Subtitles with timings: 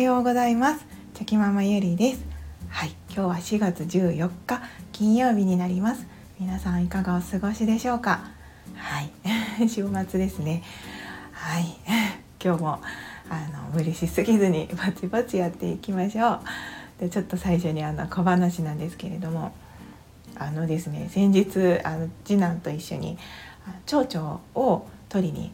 [0.00, 0.86] ようございます。
[1.14, 2.24] チョキママゆりです。
[2.70, 6.06] はい今日は4月14日金曜日になります。
[6.38, 8.30] 皆さんいかがお過ごしでしょうか？
[8.76, 9.10] はい
[9.68, 10.62] 週末ですね。
[11.32, 11.66] はい
[12.42, 12.80] 今日も
[13.28, 16.40] あの無理しすぎずにぼちぼちやっていきましょう。
[17.00, 19.52] でちょっと最初にあの小話なんですけれども
[20.38, 23.18] あのですね先日あの次男と一緒に
[23.84, 25.52] 蝶々を取りに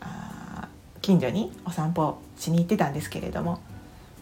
[0.00, 0.68] あ
[1.02, 3.58] 近所にお散歩しに行ってたんですけれども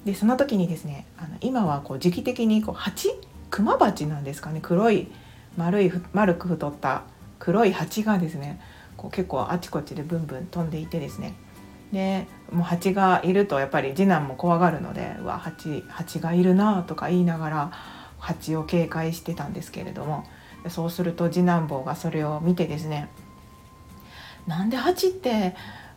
[0.06, 3.10] でその時にですねあの今はこう時期的にこう蜂
[3.50, 5.08] クマバチなんですかね黒い
[5.56, 7.02] 丸い丸く太った
[7.38, 8.60] 黒い蜂がですね
[8.96, 11.34] こう結構あちこちでブンブン飛んでいてですね。
[11.92, 17.72] でもう蜂がいるとやっぱり次男も怖がるので「うわ蜂蜂がいるな」とか言いながら
[18.18, 20.24] 蜂を警戒してたんですけれども。
[20.68, 23.08] そうすると次男坊がそれを見てですね
[24.46, 25.54] なんで蜂って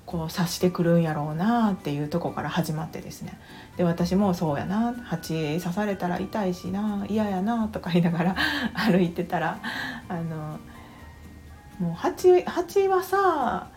[0.09, 3.39] こう察してくるんやろうなっていうとこから始まってですね。
[3.77, 4.95] で私もそうやな。
[5.05, 7.05] 蜂刺されたら痛いしな。
[7.07, 7.67] 嫌やな。
[7.67, 8.35] とか言いながら
[8.73, 9.59] 歩いてたら
[10.09, 10.59] あの
[11.77, 13.67] もう蜂蜂はさ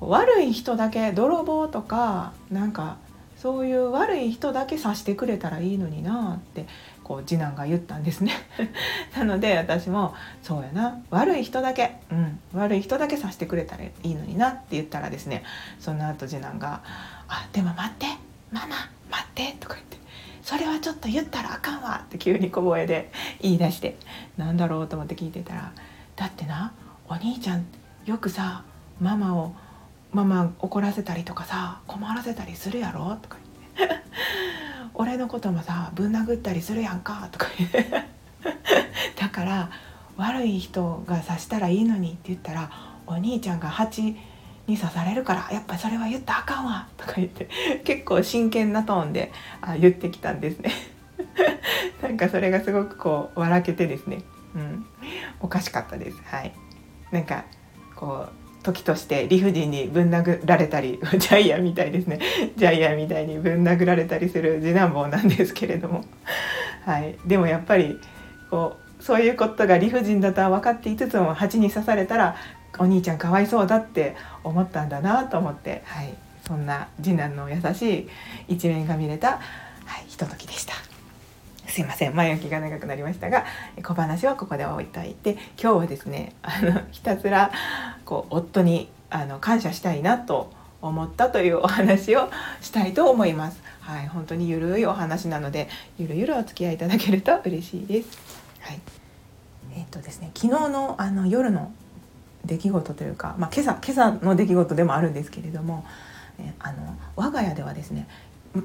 [0.00, 2.98] 悪い人だけ泥棒とかなんか
[3.38, 6.66] そういう悪い人だけ刺してくれたらいいのになって
[7.08, 8.32] こう次男が言ったんですね
[9.16, 10.14] なので私も
[10.44, 15.42] 「そうやな悪い人だけ、うん、悪い人だけ刺してくれたらいいのにな」って言ったらですね
[15.80, 16.82] その後次男が
[17.26, 18.06] 「あでも待って
[18.52, 18.76] ママ
[19.10, 19.96] 待って」とか言って
[20.44, 23.96] 「それはちょっと言ったらあかんわ」って急に小声で 言い出して
[24.36, 25.72] なんだろうと思って聞いてたら
[26.14, 26.72] 「だってな
[27.08, 27.64] お兄ちゃん
[28.04, 28.64] よくさ
[29.00, 29.54] ママを
[30.12, 33.38] ママ怒らせたりとかさ困らせたりするやろ?」とか
[33.78, 34.02] 言って
[34.98, 37.46] 俺のこともさぶん殴ったりするやんか」とか
[39.16, 39.70] だから
[40.16, 42.70] 悪い人が刺したらいいのにって言ったら
[43.06, 44.16] お兄ちゃんが蜂
[44.66, 47.48] に刺されるからやっぱそれは言ったらあかんわとか言って
[47.84, 49.32] 結構真剣なトーンで
[49.62, 50.72] あ言ってきたんですね。
[52.02, 54.22] なんかそれがすごくこう笑けてですね、
[54.54, 54.86] うん、
[55.40, 56.20] おかしかったです。
[56.24, 56.52] はい。
[57.10, 57.44] なんか
[57.96, 62.18] こう時として理不尽にぶん殴られたり ジャイアンみたいですね。
[62.56, 66.04] ジャイアンみたいにぶん殴られたりする次男坊なんですけれども、
[66.84, 67.98] はい、でもやっぱり
[68.50, 72.36] こうそういうことが理不尽だとは分かっていつつも蜂に刺されたら
[72.78, 76.12] お兄ちゃんかわいそうだって思ったんだなと思って、はい、
[76.46, 78.08] そんな次男の優しい
[78.48, 79.38] 一面が見れた、は
[80.00, 80.74] い、ひとときでした。
[81.78, 83.44] すいません前置きが長くなりましたが
[83.84, 87.52] 小話はここで置いといて今日はですねあのひたすら
[88.04, 90.50] こう夫にあの感謝したいなと
[90.82, 92.30] 思ったというお話を
[92.60, 93.62] したいと思います。
[93.80, 95.68] はい、本当にゆるいお話なので
[95.98, 98.18] ゆるゆるお付き合いいただけると嬉しいです。
[98.58, 98.80] はい。
[99.76, 101.70] えっ、とですね、昨日のあの夜の
[102.44, 105.84] 出来事というか、まあ、今朝今朝の出来事でもあるんですけれども、
[106.40, 108.08] えあの我が家ではですね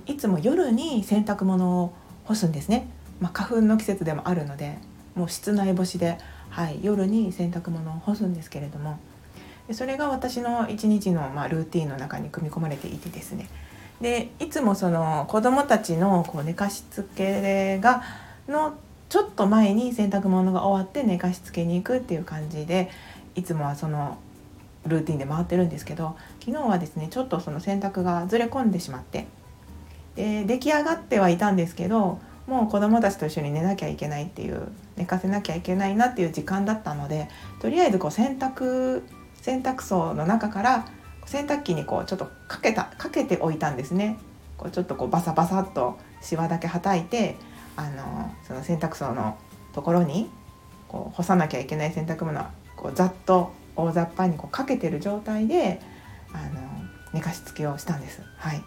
[0.07, 1.93] いつも夜に洗濯物を
[2.25, 2.87] 干すんですね、
[3.23, 4.77] まあ、花粉の季節でもあるので
[5.15, 6.17] もう室内干しで、
[6.49, 8.99] はい、夜に洗濯物を干すんですけれども
[9.71, 13.47] それが私の一日の、まあ、ルーティンの中に組み込まれていてですね。
[14.01, 18.03] でいつもその子どもたちのこう寝かしつけが
[18.49, 18.73] の
[19.07, 22.91] ちょっと前に洗濯物が終わって寝かしつけに行くっていう感じで
[23.35, 24.17] いつもはその
[24.85, 29.27] ルーティンで回ってるんですけど昨日はですねちょっとその洗濯がずれ込んでしまって
[30.15, 34.67] で出来上がってはいたんですけどもう子どもたちと一緒に寝なきゃいけないっていう
[34.97, 37.29] 寝かせなきゃいけないなっていう時間だったので
[37.61, 39.03] とりあえずこう洗濯
[39.41, 40.87] 洗濯槽の中から
[41.25, 44.17] 洗濯機にこうちょっとかけたかけておいたんですね
[44.57, 47.37] こうちょっとこうバサバサっとしわだけはたいて
[47.75, 49.37] あのその洗濯槽の
[49.73, 50.29] ところに
[50.87, 52.45] こう干さなきゃいけない洗濯物
[52.75, 55.81] こうざっと大雑把にこうかけてる状態で
[56.31, 56.61] あの
[57.13, 58.21] 寝かしつけをしたんです。
[58.37, 58.63] はい、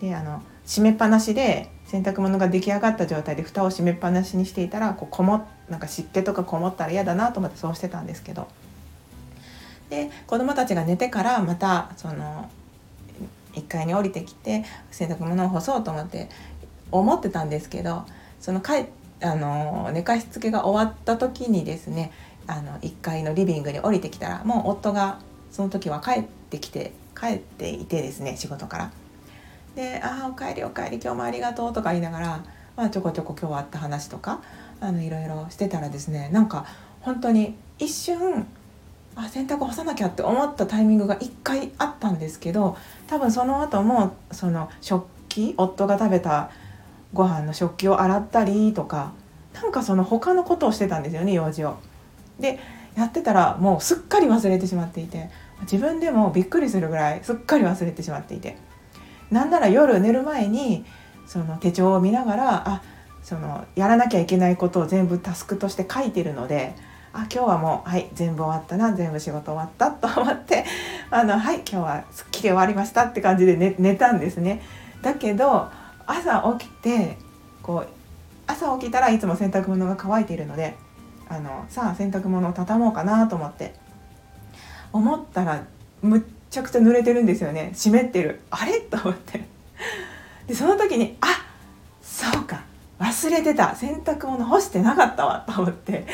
[0.00, 8.48] であの閉めっぱなしで洗濯物が出来上がった状態で蓋を閉めっぱなしにしていたらこうこもなんか湿気とかこもったら嫌だなと思ってそうしてたんですけど
[9.88, 12.50] で子供たちが寝てからまたその
[13.54, 16.28] 1階に降りてきて洗濯物を干そうと思って
[16.90, 18.04] 思ってたんですけど
[18.40, 18.74] そのか
[19.22, 22.12] あの寝かしつけが終わった時にですね
[22.46, 25.20] あの1階のリビングに降りてきたらもう夫が
[25.50, 28.90] その時は帰ってきて帰っていてですね仕事から。
[29.76, 32.40] で「ああおかえりおかえり今日もありがとう」とか言いながら、
[32.76, 34.40] まあ、ちょこちょこ今日あった話とか
[34.80, 36.64] あのいろいろしてたらですねなんか
[37.02, 38.46] 本当に一瞬
[39.14, 42.76] あ洗濯干さなきゃって思ったタイミングが1回あったんですけど
[43.06, 46.50] 多分その後もその食器夫が食べた
[47.12, 49.12] ご飯の食器を洗ったりとか
[49.54, 51.76] なんかその他のことをしてたんですよね用事を。
[52.38, 52.58] で
[52.94, 55.30] やってたらもうすっかり忘れてしまっていて
[55.62, 58.56] 自分でもびっくりするぐらいすっかり忘れてしまっていて
[59.30, 60.84] なんなら夜寝る前に
[61.26, 62.82] その手帳を見ながらあ
[63.22, 66.74] そのやらなきゃいけないことを全部タスクとして書いてるので
[67.12, 70.64] あ今日はもうはい全部終わったな全部仕事終わったと思って
[71.10, 74.62] あのはい今日はすっきり終わりましたって感じで寝寝たんですね。
[75.02, 75.68] だけど
[76.06, 77.18] 朝起きて
[77.62, 77.88] こう
[78.46, 80.76] 朝起きたらいつも洗濯物が乾いているので
[81.28, 83.74] あのさあ洗濯物を畳もうかなと思って
[84.92, 85.64] 思ったら
[86.02, 87.72] むっちゃくちゃ濡れてるんですよね。
[87.74, 88.40] 湿ってる。
[88.50, 88.80] あれ？
[88.80, 89.44] と思って。
[90.46, 91.26] でその時にあ
[92.02, 92.64] そうか。
[92.98, 93.74] 忘れてた。
[93.74, 95.44] 洗濯物干してなかったわ。
[95.46, 96.06] と思って。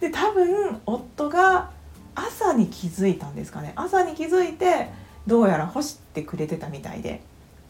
[0.00, 1.70] で多分夫が
[2.14, 3.72] 朝に気づいたんですかね。
[3.76, 4.90] 朝に気づいて
[5.26, 7.20] どうやら干してくれてたみたいで、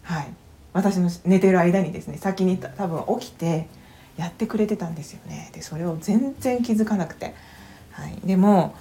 [0.02, 0.28] はい、
[0.72, 3.66] 私の寝てる間にですね先に多分起きて
[4.16, 5.50] やってくれてたんですよね。
[5.52, 7.34] でそれを全然気づかなくて、
[7.93, 8.75] はい、でも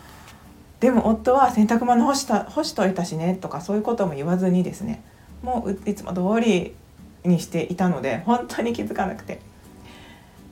[0.79, 5.03] でも夫は洗濯物干した干しといたしねとかそういうことも言わずにですね
[5.41, 6.75] もういつも通り
[7.23, 9.39] にしていたので本当に気づかなくて。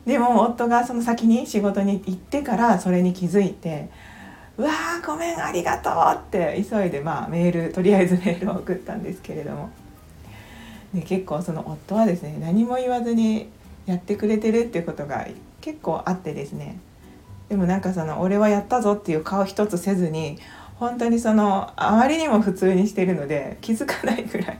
[0.05, 3.89] でも夫がその先に仕事に行ってからそれに気づいて
[4.57, 9.69] 「うわーごめんありがとう」って急いでまあメールとりあえず メールを送ったんですけれども。
[10.93, 13.49] で結構その夫はですね何も言わずに
[13.85, 15.27] やってくれてるっていうことが
[15.59, 16.77] 結構あってですね
[17.49, 20.39] でもなんかその「俺はやったぞ」っていう顔一つせずに
[20.75, 24.59] 本当にそのあまりにも普通にしてるので気づかないぐらい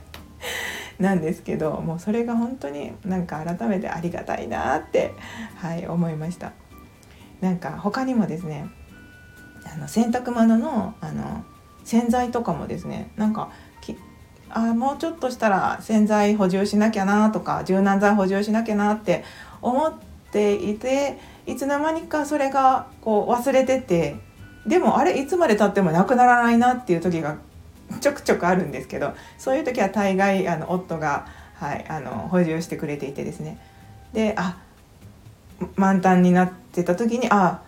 [0.98, 5.14] なんですけどもうそれが本当になんか改めてありがたいなって、
[5.56, 6.52] はい、思いました。
[7.40, 8.66] なんか他にもですね
[9.70, 11.44] あの洗濯物のあの
[11.84, 13.50] 洗剤とかもですねなんか
[14.48, 19.24] あもうちょっとしたら洗剤補充しなきゃなとか柔軟剤補充しなきゃなって
[19.60, 24.16] 思ってていていつの間にかそれがこう忘れてて
[24.66, 27.38] でもあれいつまでたってもなくならないなっていう時が
[28.00, 33.58] ちょくちょくあるんですけどそういう時は大概あの夫が、はい、あの補充してくれていてですね。
[34.12, 34.58] であ
[35.76, 37.62] 満タンになってた時にあ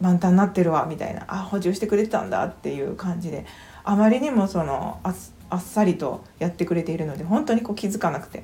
[0.00, 1.24] 満タンになってるわみたいな。
[1.28, 3.46] あ補充してくれてたんだっていう感じで
[3.82, 5.14] あまりにもそのあ
[5.48, 8.42] あっさりとやってくれているので本当にこう気づかなくて。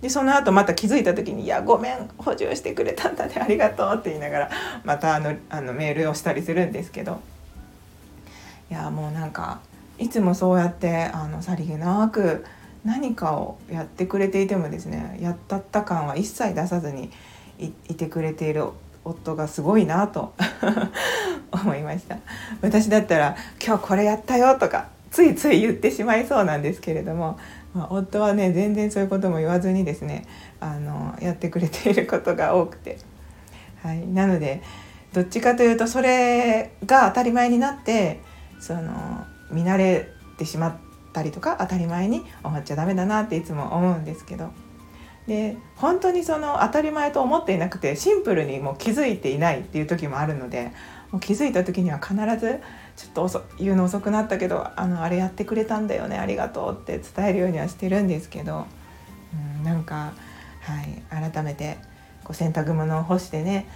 [0.00, 4.50] でその後また気づいた時に「いやごめん補充してくれたんだねありがとう」って言いながら
[4.84, 7.20] またあのあのメールをしたりするんですけど。
[8.70, 9.60] いやもうなんか
[9.98, 12.44] いつもそうやってあのさりげなく
[12.84, 17.10] 何かをやってくれていてもですねやったった感は一切出さずに
[17.58, 18.66] いてくれている
[19.04, 20.34] 夫がすごいなと
[21.52, 22.18] 思いました。
[22.60, 27.38] 私だったら「今日これやったよ」とかついつい言ってしまいそうなんですけれども、
[27.72, 30.26] まあ、夫はね全然そういうことも言わずにですね
[30.60, 32.98] あのやってくれていることが多くて、
[33.82, 34.62] はい、なので
[35.14, 38.20] どっちかというとそれが当たり前になって
[38.60, 40.76] その見慣れてしまっ
[41.14, 44.50] たりとか当たり前に思っちゃダメだなっていつも思うんですけど。
[45.26, 50.70] で本当にその当たり前と思っていなくてシンプルにもう気づいていないっていう時もあるので
[51.10, 52.60] もう気づいた時には必ず
[52.96, 58.66] ちょっと遅言うの遅くなったけどあのあれやってくれたんだよねありがとうって伝えるようにはしてるんですけど、
[59.58, 60.12] うん、なんか、
[60.62, 61.78] はい、改めて
[62.24, 63.68] こう洗濯物を干してね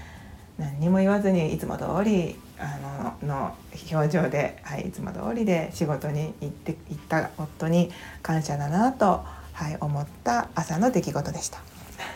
[0.59, 3.55] 何にも言わずにいつも通りあのの
[3.91, 7.91] 表情で、はい、いつも通りで仕事に行って行った夫に
[8.23, 11.59] 感謝だなと、はい、思った朝の出来事でした。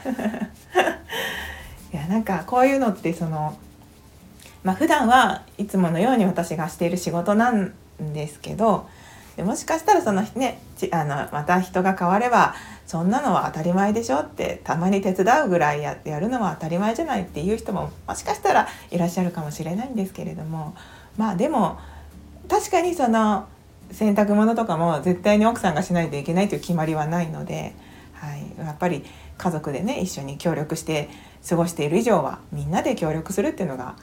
[1.92, 3.56] いやなんかこういうのってその
[4.64, 8.88] まあ普段はいつものように私がしている仕事なんですけど
[9.38, 10.60] もしかしたらそのね
[10.92, 12.54] あのまた人が変われば
[12.86, 20.74] そんなのは当たり前でしょってたまに手伝うぐらいややるのは当たり前じゃないっていう人ももしかしたらいらっしゃるかもしれないんですけれども
[21.16, 21.78] まあでも
[22.48, 23.48] 確かにその
[23.90, 27.74] 洗濯物とかも絶対に奥さんがしないといけないという決まりはないので、
[28.14, 29.04] はい、やっぱり
[29.36, 31.08] 家族でね一緒に協力して
[31.48, 33.96] 過ごしている以上はみんなで協力するっていうのが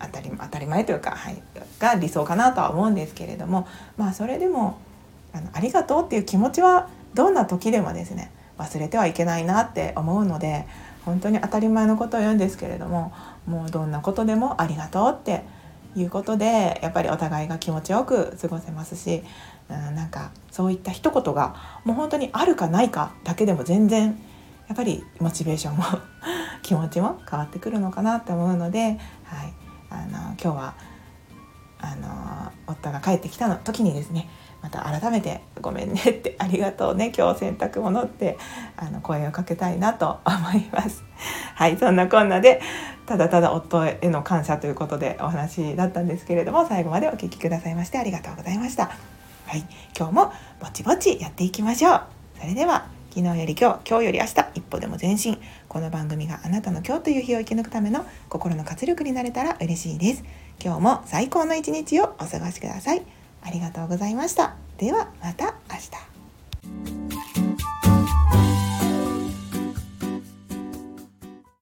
[0.00, 1.42] 当たり当たり前というか、はい、
[1.78, 3.66] が理想かなとは思うんですけれども
[3.96, 4.78] まあそれでも
[5.32, 10.66] あのありがとうっていう気持ちはどんな時でもですね忘れてはいけないなって思うので
[11.04, 13.12] 本当に当たり前のことを言うんですけれども
[13.46, 15.42] もうどんなことでもありがとうって
[15.96, 19.22] いうことでやっぱりお互いが気持ちよく過ごせますし、
[19.68, 24.18] うん、なんかそういった一言がもう本当にあるかないかだけでも全然
[24.68, 25.84] やっぱりモチベーションも
[26.62, 29.52] 気持ちも変わってくるのかなって思うので、はい、
[29.94, 30.74] あの今日は
[31.78, 34.28] あの夫が帰ってきたの時にですね
[34.62, 38.38] また改めて「ごめんね」って「ありがとうね今日洗濯物」って
[38.76, 41.04] あの声をかけたいなと思います。
[41.54, 42.60] はいそんなこんなで
[43.06, 48.90] ただただ夫への感謝ということでお話だったんですけれども最後までお聴きくださいましてありがとうございました。
[49.46, 49.64] はい
[49.96, 52.02] 今日もぼちぼちやっていきましょう。
[52.40, 55.38] それでは昨日より今日今日より明日一歩でも前進。
[55.68, 60.24] この番組があなたの今日という日を生き抜くための心の活力になれたら嬉しいです。
[60.60, 63.02] 今日も最高の一日をお過ごしください。
[63.42, 64.56] ありがとうございました。
[64.78, 66.13] ではまた明日。